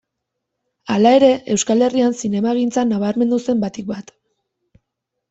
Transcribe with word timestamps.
Hala 0.93 1.11
ere, 1.17 1.27
Euskal 1.55 1.83
Herrian 1.87 2.15
zinemagintzan 2.21 2.89
nabarmendu 2.95 3.39
zen 3.47 3.63
batik 3.65 3.93
bat. 3.93 4.11